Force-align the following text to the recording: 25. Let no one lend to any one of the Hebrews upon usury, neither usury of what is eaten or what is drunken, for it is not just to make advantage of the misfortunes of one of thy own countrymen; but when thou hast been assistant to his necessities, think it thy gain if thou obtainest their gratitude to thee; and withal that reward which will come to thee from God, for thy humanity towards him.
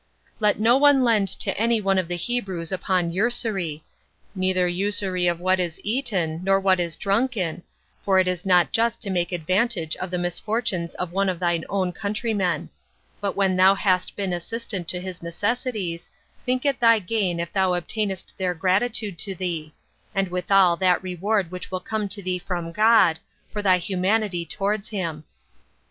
25. 0.39 0.41
Let 0.41 0.59
no 0.59 0.77
one 0.77 1.03
lend 1.03 1.27
to 1.27 1.55
any 1.59 1.79
one 1.79 1.99
of 1.99 2.07
the 2.07 2.15
Hebrews 2.15 2.71
upon 2.71 3.11
usury, 3.11 3.83
neither 4.33 4.67
usury 4.67 5.27
of 5.27 5.39
what 5.39 5.59
is 5.59 5.79
eaten 5.83 6.49
or 6.49 6.59
what 6.59 6.79
is 6.79 6.95
drunken, 6.95 7.61
for 8.03 8.17
it 8.17 8.27
is 8.27 8.43
not 8.43 8.71
just 8.71 8.99
to 9.03 9.11
make 9.11 9.31
advantage 9.31 9.95
of 9.97 10.09
the 10.09 10.17
misfortunes 10.17 10.95
of 10.95 11.11
one 11.11 11.29
of 11.29 11.37
thy 11.39 11.61
own 11.69 11.91
countrymen; 11.91 12.71
but 13.19 13.35
when 13.35 13.55
thou 13.55 13.75
hast 13.75 14.15
been 14.15 14.33
assistant 14.33 14.87
to 14.87 14.99
his 14.99 15.21
necessities, 15.21 16.09
think 16.47 16.65
it 16.65 16.79
thy 16.79 16.97
gain 16.97 17.39
if 17.39 17.53
thou 17.53 17.75
obtainest 17.75 18.35
their 18.39 18.55
gratitude 18.55 19.19
to 19.19 19.35
thee; 19.35 19.71
and 20.15 20.29
withal 20.29 20.75
that 20.75 21.03
reward 21.03 21.51
which 21.51 21.69
will 21.69 21.79
come 21.79 22.09
to 22.09 22.23
thee 22.23 22.39
from 22.39 22.71
God, 22.71 23.19
for 23.51 23.61
thy 23.61 23.77
humanity 23.77 24.47
towards 24.47 24.89
him. 24.89 25.25